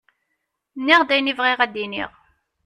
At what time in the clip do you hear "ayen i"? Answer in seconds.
1.13-1.33